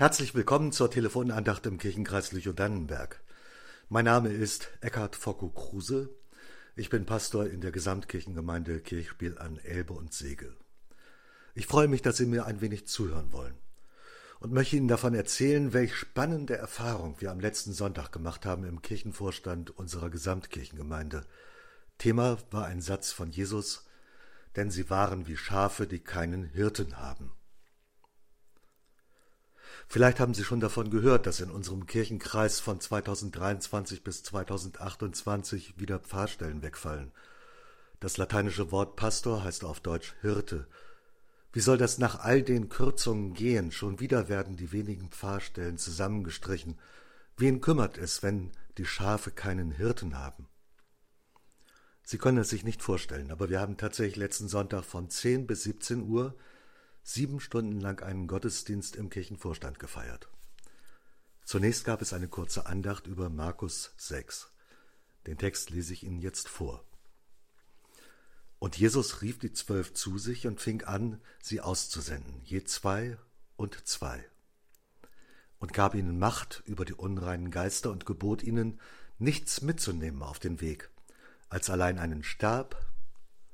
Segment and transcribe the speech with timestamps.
[0.00, 3.20] Herzlich willkommen zur Telefonandacht im Kirchenkreis Lüchow-Dannenberg.
[3.90, 6.08] Mein Name ist Eckhard Focko-Kruse.
[6.74, 10.56] Ich bin Pastor in der Gesamtkirchengemeinde Kirchspiel an Elbe und Segel.
[11.54, 13.52] Ich freue mich, dass Sie mir ein wenig zuhören wollen
[14.38, 18.80] und möchte Ihnen davon erzählen, welche spannende Erfahrung wir am letzten Sonntag gemacht haben im
[18.80, 21.26] Kirchenvorstand unserer Gesamtkirchengemeinde.
[21.98, 23.84] Thema war ein Satz von Jesus,
[24.56, 27.32] denn sie waren wie Schafe, die keinen Hirten haben.
[29.92, 35.98] Vielleicht haben Sie schon davon gehört, dass in unserem Kirchenkreis von 2023 bis 2028 wieder
[35.98, 37.10] Pfarrstellen wegfallen.
[37.98, 40.68] Das lateinische Wort Pastor heißt auf Deutsch Hirte.
[41.52, 43.72] Wie soll das nach all den Kürzungen gehen?
[43.72, 46.78] Schon wieder werden die wenigen Pfarrstellen zusammengestrichen.
[47.36, 50.46] Wen kümmert es, wenn die Schafe keinen Hirten haben?
[52.04, 55.64] Sie können es sich nicht vorstellen, aber wir haben tatsächlich letzten Sonntag von 10 bis
[55.64, 56.36] 17 Uhr
[57.02, 60.28] sieben Stunden lang einen Gottesdienst im Kirchenvorstand gefeiert.
[61.44, 64.52] Zunächst gab es eine kurze Andacht über Markus 6.
[65.26, 66.84] Den Text lese ich Ihnen jetzt vor.
[68.60, 73.16] Und Jesus rief die Zwölf zu sich und fing an, sie auszusenden, je zwei
[73.56, 74.22] und zwei,
[75.58, 78.78] und gab ihnen Macht über die unreinen Geister und gebot ihnen,
[79.18, 80.90] nichts mitzunehmen auf den Weg,
[81.48, 82.86] als allein einen Stab,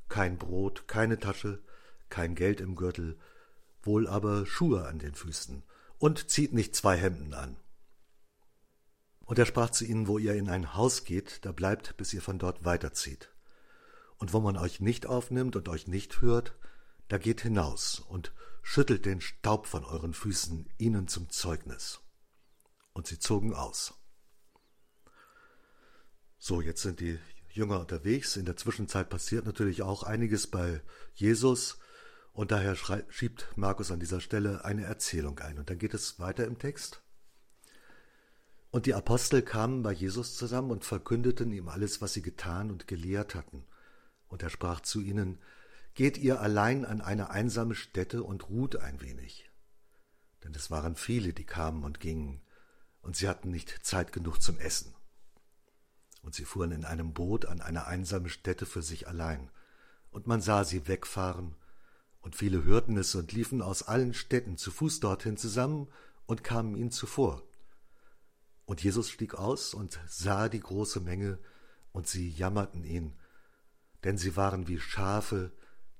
[0.09, 1.62] kein Brot, keine Tasche,
[2.09, 3.17] kein Geld im Gürtel
[3.87, 5.62] wohl aber Schuhe an den Füßen,
[5.98, 7.56] und zieht nicht zwei Hemden an.
[9.20, 12.23] Und er sprach zu ihnen, wo ihr in ein Haus geht, da bleibt, bis ihr
[12.23, 13.33] von dort weiterzieht.
[14.19, 16.56] Und wo man euch nicht aufnimmt und euch nicht hört,
[17.09, 22.00] da geht hinaus und schüttelt den Staub von euren Füßen ihnen zum Zeugnis.
[22.93, 23.95] Und sie zogen aus.
[26.39, 27.19] So, jetzt sind die
[27.50, 28.37] Jünger unterwegs.
[28.37, 30.81] In der Zwischenzeit passiert natürlich auch einiges bei
[31.15, 31.78] Jesus.
[32.37, 32.77] Und daher
[33.09, 35.59] schiebt Markus an dieser Stelle eine Erzählung ein.
[35.59, 37.01] Und dann geht es weiter im Text.
[38.70, 42.87] Und die Apostel kamen bei Jesus zusammen und verkündeten ihm alles, was sie getan und
[42.87, 43.65] gelehrt hatten.
[44.28, 45.38] Und er sprach zu ihnen,
[45.94, 49.50] Geht ihr allein an eine einsame Stätte und ruht ein wenig.
[50.44, 52.43] Denn es waren viele, die kamen und gingen,
[53.00, 54.94] und sie hatten nicht Zeit genug zum Essen.
[56.21, 59.50] Und sie fuhren in einem Boot an eine einsame Stätte für sich allein,
[60.11, 61.56] und man sah sie wegfahren,
[62.26, 65.87] und viele hörten es und liefen aus allen Städten zu Fuß dorthin zusammen
[66.26, 67.47] und kamen ihnen zuvor.
[68.64, 71.38] Und Jesus stieg aus und sah die große Menge,
[71.92, 73.14] und sie jammerten ihn,
[74.03, 75.53] denn sie waren wie Schafe,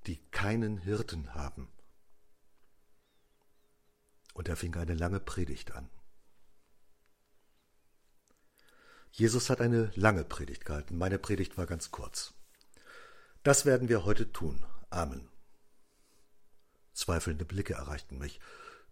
[0.09, 1.69] die keinen Hirten haben.
[4.34, 5.88] Und er fing eine lange Predigt an.
[9.12, 12.34] Jesus hat eine lange Predigt gehalten, meine Predigt war ganz kurz.
[13.44, 14.66] Das werden wir heute tun.
[14.91, 15.28] Amen.
[16.97, 18.41] Zweifelnde Blicke erreichten mich.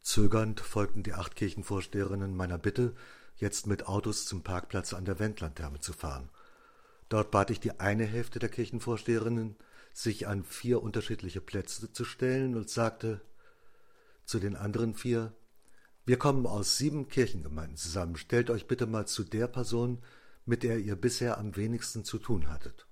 [0.02, 2.94] Zögernd folgten die acht Kirchenvorsteherinnen meiner Bitte,
[3.36, 6.28] jetzt mit Autos zum Parkplatz an der Wendlandtherme zu fahren.
[7.08, 9.56] Dort bat ich die eine Hälfte der Kirchenvorsteherinnen,
[9.94, 13.22] sich an vier unterschiedliche Plätze zu stellen und sagte
[14.26, 15.32] zu den anderen vier,
[16.04, 18.16] wir kommen aus sieben Kirchengemeinden zusammen.
[18.16, 20.02] Stellt euch bitte mal zu der Person,
[20.44, 22.86] mit der ihr bisher am wenigsten zu tun hattet.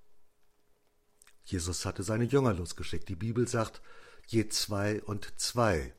[1.45, 3.11] Jesus hatte seine Jünger losgeschickt.
[3.11, 3.83] Die Bibel sagt,
[4.32, 5.94] je zwei und zwei.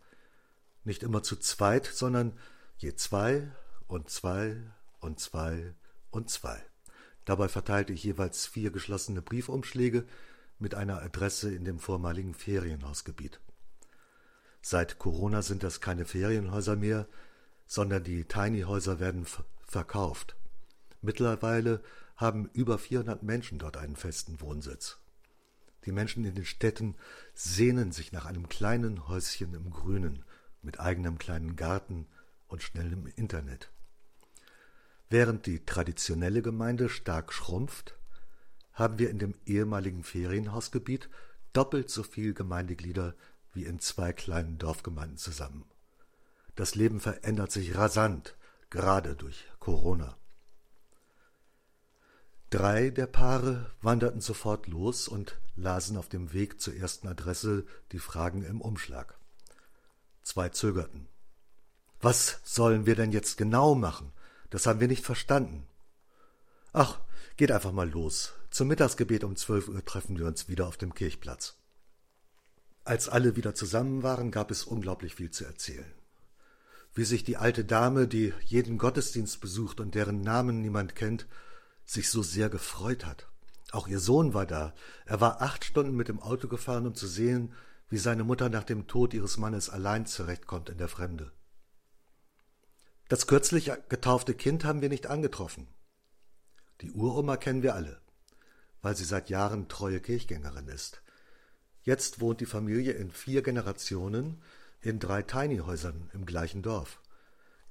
[0.84, 2.38] Nicht immer zu zweit, sondern
[2.78, 3.52] je zwei
[3.88, 4.58] und zwei
[5.00, 5.76] und zwei
[6.10, 6.62] und zwei.
[7.26, 10.06] Dabei verteilte ich jeweils vier geschlossene Briefumschläge
[10.60, 13.40] mit einer Adresse in dem vormaligen Ferienhausgebiet.
[14.62, 17.08] Seit Corona sind das keine Ferienhäuser mehr,
[17.66, 19.26] sondern die Tiny-Häuser werden
[19.68, 20.36] verkauft.
[21.02, 21.82] Mittlerweile
[22.16, 24.98] haben über 400 Menschen dort einen festen Wohnsitz.
[25.86, 26.96] Die Menschen in den Städten
[27.34, 30.24] sehnen sich nach einem kleinen Häuschen im Grünen
[30.62, 32.08] mit eigenem kleinen Garten
[32.48, 33.70] und schnellem Internet.
[35.10, 37.96] Während die traditionelle Gemeinde stark schrumpft,
[38.72, 41.10] haben wir in dem ehemaligen Ferienhausgebiet
[41.52, 43.14] doppelt so viel Gemeindeglieder
[43.54, 45.66] wie in zwei kleinen Dorfgemeinden zusammen.
[46.56, 48.36] Das Leben verändert sich rasant,
[48.70, 50.18] gerade durch Corona.
[52.50, 58.00] Drei der Paare wanderten sofort los und lasen auf dem Weg zur ersten Adresse die
[58.00, 59.18] Fragen im Umschlag.
[60.24, 61.08] Zwei zögerten.
[62.02, 64.12] Was sollen wir denn jetzt genau machen?
[64.50, 65.66] Das haben wir nicht verstanden.
[66.74, 67.00] Ach,
[67.38, 68.34] geht einfach mal los.
[68.50, 71.56] Zum Mittagsgebet um zwölf Uhr treffen wir uns wieder auf dem Kirchplatz.
[72.84, 75.92] Als alle wieder zusammen waren, gab es unglaublich viel zu erzählen.
[76.94, 81.26] Wie sich die alte Dame, die jeden Gottesdienst besucht und deren Namen niemand kennt,
[81.86, 83.28] sich so sehr gefreut hat.
[83.74, 84.76] Auch ihr Sohn war da.
[85.08, 87.54] Er war acht Stunden mit dem Auto gefahren, um zu sehen,
[87.90, 91.32] wie seine Mutter nach dem Tod ihres Mannes allein zurechtkommt in der Fremde.
[93.10, 95.68] Das kürzlich getaufte Kind haben wir nicht angetroffen.
[96.82, 98.00] Die Uroma kennen wir alle,
[98.84, 101.02] weil sie seit Jahren treue Kirchgängerin ist.
[101.82, 104.44] Jetzt wohnt die Familie in vier Generationen
[104.82, 107.02] in drei Tiny-Häusern im gleichen Dorf.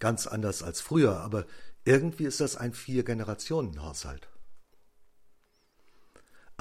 [0.01, 1.47] Ganz anders als früher, aber
[1.85, 4.32] irgendwie ist das ein Vier-Generationen-Haushalt.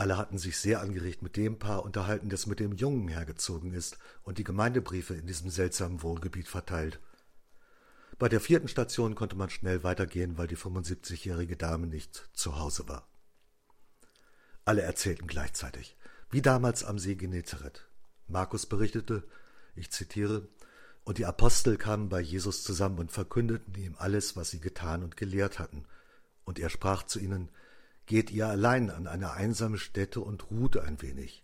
[0.01, 3.99] Alle hatten sich sehr angeregt mit dem Paar unterhalten, das mit dem Jungen hergezogen ist
[4.23, 6.99] und die Gemeindebriefe in diesem seltsamen Wohngebiet verteilt.
[8.17, 12.89] Bei der vierten Station konnte man schnell weitergehen, weil die 75-jährige Dame nicht zu Hause
[12.89, 13.07] war.
[14.65, 15.95] Alle erzählten gleichzeitig,
[16.31, 17.87] wie damals am See Genezareth.
[18.27, 19.23] Markus berichtete,
[19.75, 20.47] ich zitiere,
[21.03, 25.15] und die Apostel kamen bei Jesus zusammen und verkündeten ihm alles, was sie getan und
[25.15, 25.85] gelehrt hatten.
[26.43, 27.49] Und er sprach zu ihnen,
[28.05, 31.43] Geht ihr allein an eine einsame Stätte und ruht ein wenig.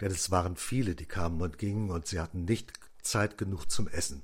[0.00, 2.72] Denn es waren viele, die kamen und gingen, und sie hatten nicht
[3.02, 4.22] Zeit genug zum Essen.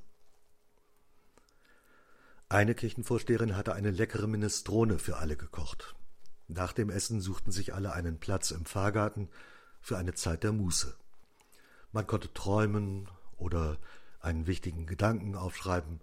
[2.48, 5.94] Eine Kirchenvorsteherin hatte eine leckere Minestrone für alle gekocht.
[6.46, 9.28] Nach dem Essen suchten sich alle einen Platz im Fahrgarten
[9.80, 10.96] für eine Zeit der Muße.
[11.92, 13.78] Man konnte träumen oder
[14.20, 16.00] einen wichtigen Gedanken aufschreiben.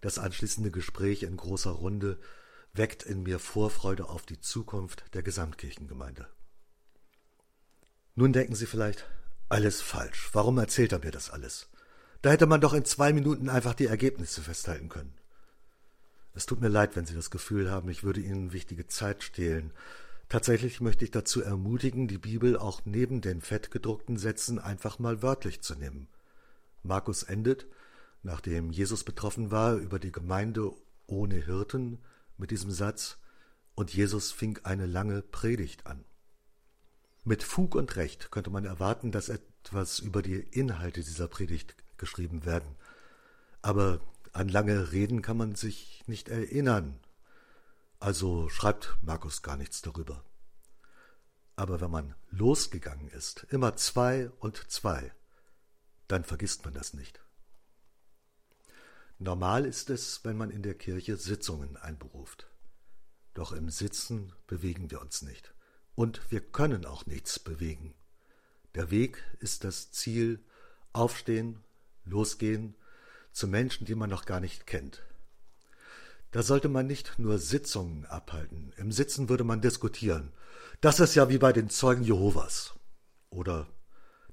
[0.00, 2.18] Das anschließende Gespräch in großer Runde
[2.72, 6.28] weckt in mir Vorfreude auf die Zukunft der Gesamtkirchengemeinde.
[8.14, 9.06] Nun denken Sie vielleicht,
[9.48, 10.30] alles falsch.
[10.32, 11.68] Warum erzählt er mir das alles?
[12.22, 15.14] Da hätte man doch in zwei Minuten einfach die Ergebnisse festhalten können.
[16.34, 19.72] Es tut mir leid, wenn Sie das Gefühl haben, ich würde Ihnen wichtige Zeit stehlen.
[20.28, 25.60] Tatsächlich möchte ich dazu ermutigen, die Bibel auch neben den fettgedruckten Sätzen einfach mal wörtlich
[25.62, 26.06] zu nehmen.
[26.82, 27.66] Markus endet,
[28.22, 30.72] nachdem Jesus betroffen war über die Gemeinde
[31.06, 31.98] ohne Hirten,
[32.40, 33.18] mit diesem Satz,
[33.74, 36.04] und Jesus fing eine lange Predigt an.
[37.24, 42.44] Mit Fug und Recht könnte man erwarten, dass etwas über die Inhalte dieser Predigt geschrieben
[42.44, 42.76] werden.
[43.62, 44.00] Aber
[44.32, 46.98] an lange Reden kann man sich nicht erinnern.
[47.98, 50.24] Also schreibt Markus gar nichts darüber.
[51.56, 55.12] Aber wenn man losgegangen ist, immer zwei und zwei,
[56.08, 57.20] dann vergisst man das nicht.
[59.22, 62.48] Normal ist es, wenn man in der Kirche Sitzungen einberuft.
[63.34, 65.52] Doch im Sitzen bewegen wir uns nicht.
[65.94, 67.92] Und wir können auch nichts bewegen.
[68.74, 70.42] Der Weg ist das Ziel,
[70.94, 71.62] aufstehen,
[72.06, 72.74] losgehen,
[73.30, 75.02] zu Menschen, die man noch gar nicht kennt.
[76.30, 78.72] Da sollte man nicht nur Sitzungen abhalten.
[78.78, 80.32] Im Sitzen würde man diskutieren.
[80.80, 82.72] Das ist ja wie bei den Zeugen Jehovas.
[83.28, 83.66] Oder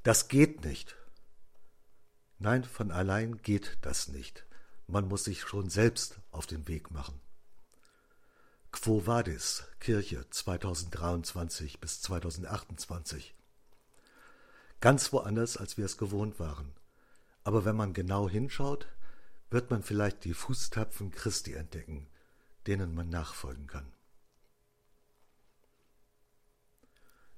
[0.04, 0.96] das geht nicht.
[2.40, 4.47] Nein, von allein geht das nicht.
[4.88, 7.20] Man muss sich schon selbst auf den Weg machen.
[8.72, 13.36] Quo Vadis, Kirche 2023 bis 2028.
[14.80, 16.72] Ganz woanders, als wir es gewohnt waren.
[17.44, 18.88] Aber wenn man genau hinschaut,
[19.50, 22.08] wird man vielleicht die Fußtapfen Christi entdecken,
[22.66, 23.92] denen man nachfolgen kann.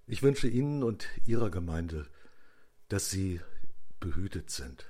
[0.06, 2.08] Ich wünsche Ihnen und Ihrer Gemeinde,
[2.90, 3.42] dass Sie
[4.00, 4.86] behütet sind,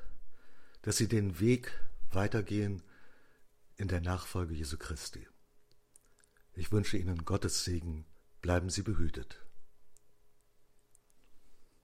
[0.82, 1.74] dass Sie den Weg
[2.16, 2.84] weitergehen
[3.76, 5.28] in der Nachfolge Jesu Christi.
[6.54, 8.06] Ich wünsche Ihnen Gottes Segen,
[8.42, 9.46] bleiben Sie behütet.